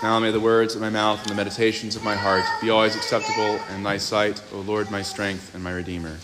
[0.00, 2.94] Now may the words of my mouth and the meditations of my heart be always
[2.94, 6.18] acceptable in thy sight, O Lord, my strength and my Redeemer.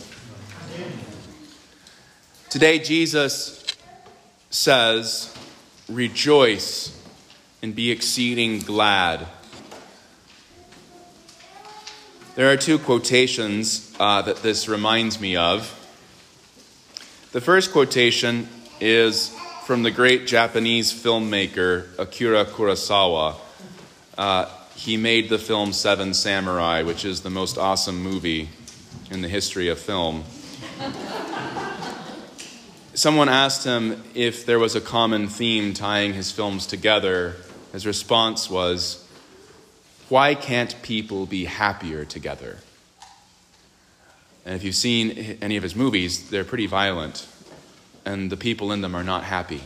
[2.51, 3.67] Today, Jesus
[4.49, 5.37] says,
[5.89, 6.97] Rejoice
[7.63, 9.27] and be exceeding glad.
[12.37, 15.81] There are two quotations uh, that this reminds me of.
[17.33, 18.49] The first quotation
[18.81, 23.35] is from the great Japanese filmmaker Akira Kurosawa.
[24.17, 28.49] Uh, he made the film Seven Samurai, which is the most awesome movie
[29.11, 30.25] in the history of film.
[32.95, 37.35] Someone asked him if there was a common theme tying his films together.
[37.73, 39.05] His response was,
[40.09, 42.59] Why can't people be happier together?
[44.47, 47.27] And if you've seen any of his movies, they're pretty violent,
[48.05, 49.63] and the people in them are not happy.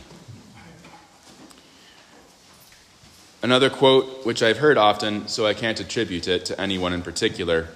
[3.41, 7.69] Another quote, which I've heard often, so I can't attribute it to anyone in particular,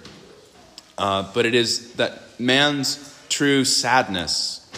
[0.98, 4.70] uh, but it is that man's true sadness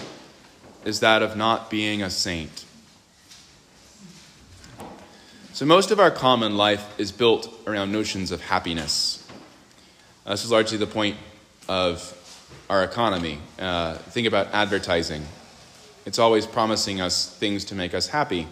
[0.85, 2.65] is that of not being a saint.
[5.53, 9.27] So, most of our common life is built around notions of happiness.
[10.25, 11.17] Uh, this is largely the point
[11.67, 12.11] of
[12.69, 13.39] our economy.
[13.57, 15.25] Uh, think about advertising,
[16.05, 18.47] it's always promising us things to make us happy.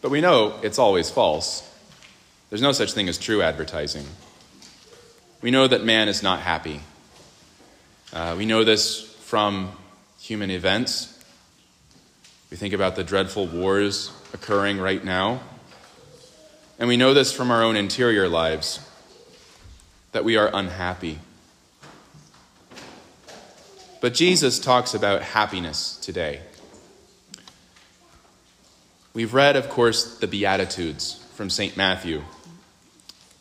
[0.00, 1.66] But we know it's always false.
[2.48, 4.06] There's no such thing as true advertising.
[5.42, 6.80] We know that man is not happy.
[8.12, 9.72] Uh, we know this from
[10.20, 11.16] human events.
[12.50, 15.40] We think about the dreadful wars occurring right now.
[16.78, 18.80] And we know this from our own interior lives
[20.12, 21.18] that we are unhappy.
[24.00, 26.40] But Jesus talks about happiness today.
[29.12, 31.76] We've read, of course, the Beatitudes from St.
[31.76, 32.22] Matthew.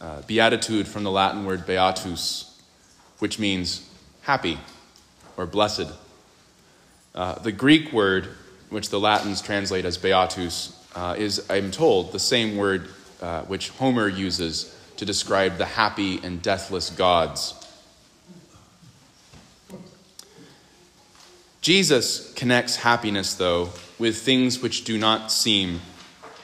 [0.01, 2.59] Uh, beatitude from the Latin word beatus,
[3.19, 3.87] which means
[4.21, 4.57] happy
[5.37, 5.91] or blessed.
[7.13, 8.29] Uh, the Greek word,
[8.69, 12.87] which the Latins translate as beatus, uh, is, I'm told, the same word
[13.21, 17.53] uh, which Homer uses to describe the happy and deathless gods.
[21.61, 25.81] Jesus connects happiness, though, with things which do not seem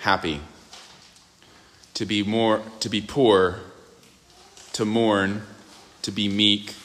[0.02, 0.42] happy.
[1.96, 3.62] To be more to be poor,
[4.74, 5.44] to mourn,
[6.02, 6.76] to be meek,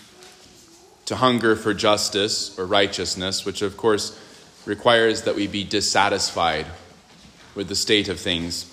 [1.07, 4.17] to hunger for justice or righteousness, which of course
[4.65, 6.67] requires that we be dissatisfied
[7.57, 8.73] with the state of things.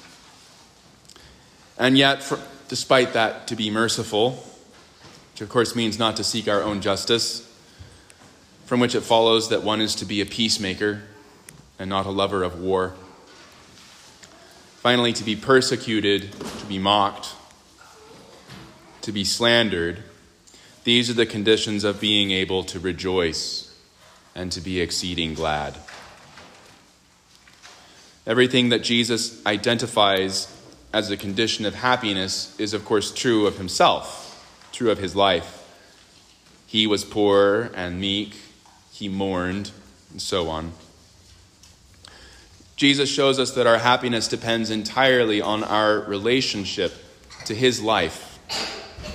[1.79, 4.43] And yet, for, despite that, to be merciful,
[5.31, 7.46] which of course means not to seek our own justice,
[8.67, 11.01] from which it follows that one is to be a peacemaker
[11.79, 12.93] and not a lover of war.
[14.81, 17.33] Finally, to be persecuted, to be mocked,
[19.01, 20.03] to be slandered.
[20.83, 23.73] These are the conditions of being able to rejoice
[24.35, 25.77] and to be exceeding glad.
[28.25, 30.53] Everything that Jesus identifies
[30.91, 35.53] as a condition of happiness is, of course, true of himself, true of his life.
[36.65, 38.35] He was poor and meek,
[38.97, 39.69] he mourned,
[40.09, 40.71] and so on.
[42.75, 46.93] Jesus shows us that our happiness depends entirely on our relationship
[47.45, 48.39] to His life,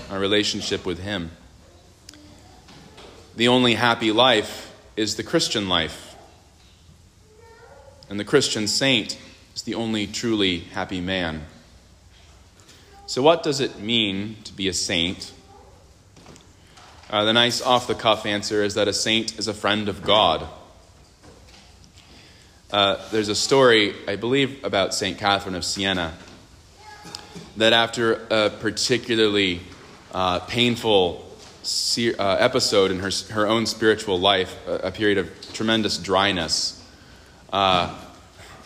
[0.08, 1.32] our relationship with Him.
[3.34, 6.14] The only happy life is the Christian life.
[8.08, 9.18] And the Christian saint
[9.56, 11.46] is the only truly happy man.
[13.06, 15.32] So, what does it mean to be a saint?
[17.12, 20.02] Uh, the nice off the cuff answer is that a saint is a friend of
[20.02, 20.48] God.
[22.70, 25.18] Uh, there's a story, I believe, about St.
[25.18, 26.14] Catherine of Siena
[27.58, 29.60] that after a particularly
[30.14, 31.22] uh, painful
[32.18, 36.82] uh, episode in her, her own spiritual life, a, a period of tremendous dryness,
[37.52, 37.94] uh,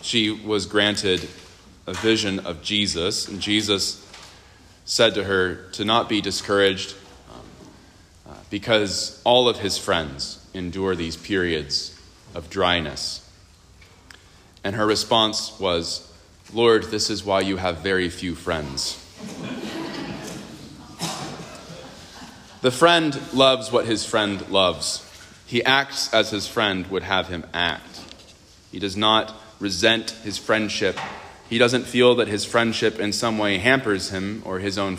[0.01, 1.27] she was granted
[1.85, 4.09] a vision of Jesus, and Jesus
[4.85, 6.95] said to her to not be discouraged
[8.49, 11.99] because all of his friends endure these periods
[12.33, 13.27] of dryness.
[14.63, 16.11] And her response was,
[16.53, 19.03] Lord, this is why you have very few friends.
[22.61, 25.03] the friend loves what his friend loves.
[25.45, 28.01] He acts as his friend would have him act.
[28.71, 30.97] He does not resent his friendship.
[31.49, 34.97] He doesn't feel that his friendship in some way hampers him or his own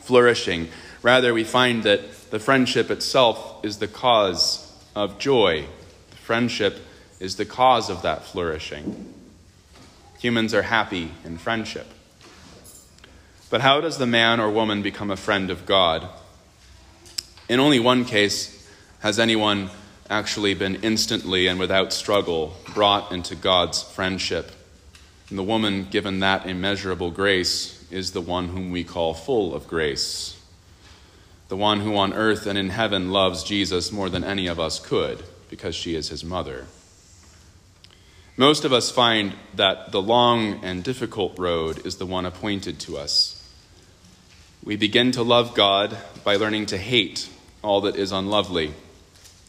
[0.00, 0.68] flourishing.
[1.02, 5.66] Rather, we find that the friendship itself is the cause of joy.
[6.10, 6.78] The friendship
[7.20, 9.14] is the cause of that flourishing.
[10.20, 11.86] Humans are happy in friendship.
[13.50, 16.08] But how does the man or woman become a friend of God?
[17.48, 18.68] In only one case
[19.00, 19.70] has anyone
[20.10, 24.52] actually been instantly and without struggle brought into God's friendship.
[25.28, 29.68] And the woman given that immeasurable grace is the one whom we call full of
[29.68, 30.37] grace.
[31.48, 34.78] The one who on earth and in heaven loves Jesus more than any of us
[34.78, 36.66] could, because she is his mother.
[38.36, 42.96] Most of us find that the long and difficult road is the one appointed to
[42.96, 43.34] us.
[44.62, 47.28] We begin to love God by learning to hate
[47.62, 48.74] all that is unlovely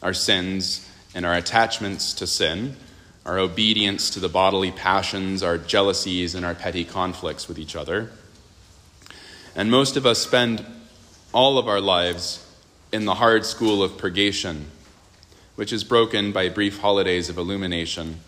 [0.02, 2.78] our sins and our attachments to sin,
[3.26, 8.10] our obedience to the bodily passions, our jealousies, and our petty conflicts with each other.
[9.56, 10.66] And most of us spend
[11.32, 12.46] all of our lives
[12.92, 14.68] in the hard school of purgation,
[15.56, 18.20] which is broken by brief holidays of illumination,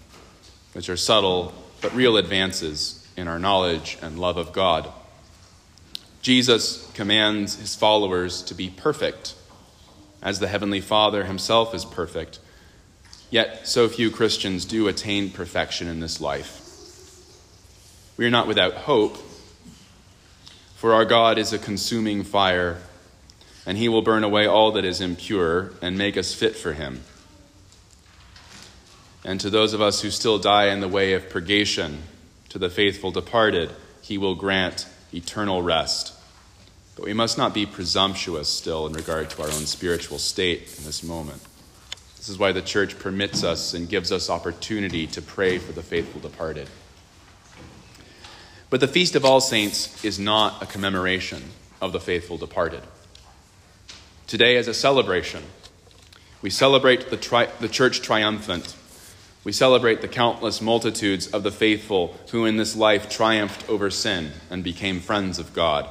[0.74, 4.88] which are subtle but real advances in our knowledge and love of God.
[6.22, 9.34] Jesus commands his followers to be perfect
[10.22, 12.40] as the Heavenly Father himself is perfect.
[13.32, 16.60] Yet, so few Christians do attain perfection in this life.
[18.18, 19.18] We are not without hope,
[20.76, 22.82] for our God is a consuming fire,
[23.66, 27.02] and he will burn away all that is impure and make us fit for him.
[29.24, 32.04] And to those of us who still die in the way of purgation,
[32.50, 33.72] to the faithful departed,
[34.02, 36.14] he will grant eternal rest.
[36.96, 40.86] But we must not be presumptuous still in regard to our own spiritual state in
[40.86, 41.42] this moment.
[42.18, 45.82] This is why the church permits us and gives us opportunity to pray for the
[45.82, 46.68] faithful departed.
[48.70, 51.44] But the Feast of All Saints is not a commemoration
[51.82, 52.84] of the faithful departed.
[54.32, 55.44] Today is a celebration.
[56.42, 58.78] We celebrate the, tri- the church triumphant.
[59.44, 64.32] We celebrate the countless multitudes of the faithful who in this life triumphed over sin
[64.50, 65.90] and became friends of God.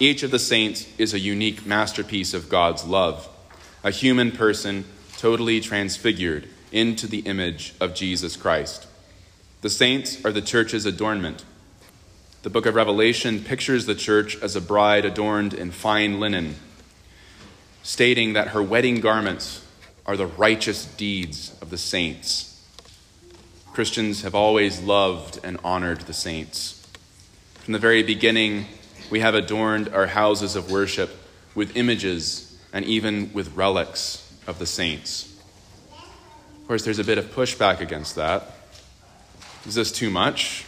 [0.00, 3.28] Each of the saints is a unique masterpiece of God's love,
[3.82, 4.86] a human person
[5.18, 8.86] totally transfigured into the image of Jesus Christ.
[9.60, 11.44] The saints are the church's adornment.
[12.40, 16.54] The book of Revelation pictures the church as a bride adorned in fine linen,
[17.84, 19.62] stating that her wedding garments
[20.06, 22.50] are the righteous deeds of the saints.
[23.72, 26.86] Christians have always loved and honored the saints.
[27.56, 28.66] From the very beginning,
[29.10, 31.10] we have adorned our houses of worship
[31.54, 35.30] with images and even with relics of the saints.
[35.92, 38.50] Of course, there's a bit of pushback against that.
[39.66, 40.64] Is this too much?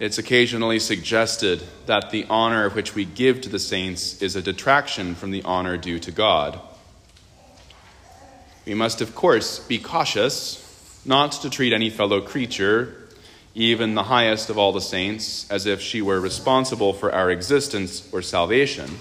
[0.00, 5.14] It's occasionally suggested that the honor which we give to the saints is a detraction
[5.14, 6.60] from the honor due to God.
[8.66, 10.60] We must, of course, be cautious
[11.04, 13.04] not to treat any fellow creature
[13.54, 18.08] even the highest of all the saints, as if she were responsible for our existence
[18.12, 18.98] or salvation.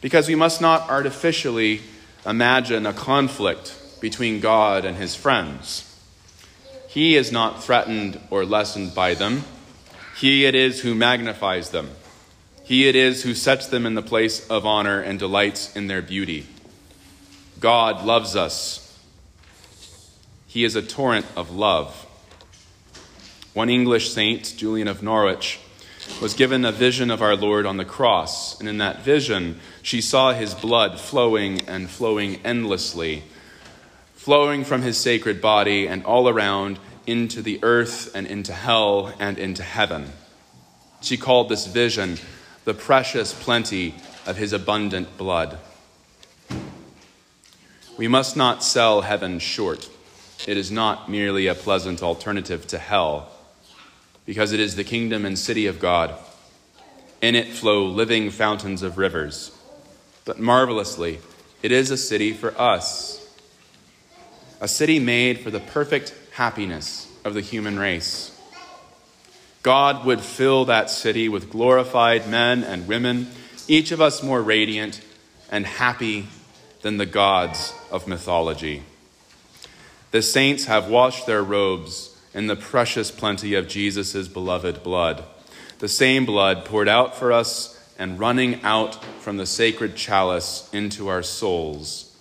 [0.00, 1.82] Because we must not artificially
[2.24, 5.84] imagine a conflict between God and his friends.
[6.88, 9.44] He is not threatened or lessened by them.
[10.18, 11.90] He it is who magnifies them.
[12.64, 16.02] He it is who sets them in the place of honor and delights in their
[16.02, 16.46] beauty.
[17.60, 18.98] God loves us.
[20.48, 22.04] He is a torrent of love.
[23.54, 25.60] One English saint, Julian of Norwich,
[26.20, 30.00] was given a vision of our Lord on the cross, and in that vision, she
[30.00, 33.22] saw his blood flowing and flowing endlessly,
[34.14, 39.38] flowing from his sacred body and all around into the earth and into hell and
[39.38, 40.06] into heaven.
[41.00, 42.18] She called this vision
[42.64, 43.94] the precious plenty
[44.26, 45.58] of his abundant blood.
[47.96, 49.88] We must not sell heaven short.
[50.46, 53.30] It is not merely a pleasant alternative to hell
[54.26, 56.14] because it is the kingdom and city of God.
[57.22, 59.50] In it flow living fountains of rivers.
[60.26, 61.20] But marvelously,
[61.62, 63.26] it is a city for us,
[64.60, 68.30] a city made for the perfect happiness of the human race.
[69.64, 73.26] God would fill that city with glorified men and women,
[73.66, 75.00] each of us more radiant
[75.50, 76.28] and happy
[76.82, 78.84] than the gods of mythology.
[80.12, 85.24] The saints have washed their robes in the precious plenty of Jesus' beloved blood,
[85.80, 91.08] the same blood poured out for us and running out from the sacred chalice into
[91.08, 92.16] our souls.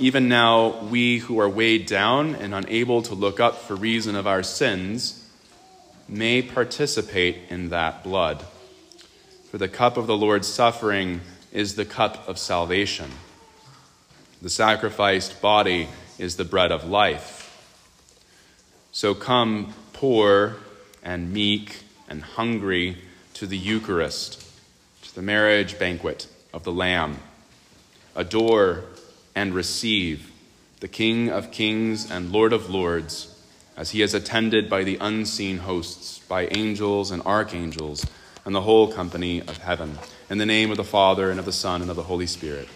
[0.00, 4.28] Even now, we who are weighed down and unable to look up for reason of
[4.28, 5.28] our sins
[6.08, 8.44] may participate in that blood.
[9.50, 11.20] For the cup of the Lord's suffering
[11.52, 13.10] is the cup of salvation.
[14.40, 17.44] The sacrificed body is the bread of life.
[18.92, 20.58] So come poor
[21.02, 22.98] and meek and hungry
[23.34, 24.48] to the Eucharist,
[25.02, 27.18] to the marriage banquet of the Lamb.
[28.14, 28.84] Adore
[29.38, 30.32] and receive
[30.80, 33.40] the King of kings and Lord of lords,
[33.76, 38.04] as he is attended by the unseen hosts, by angels and archangels,
[38.44, 39.96] and the whole company of heaven.
[40.28, 42.68] In the name of the Father, and of the Son, and of the Holy Spirit.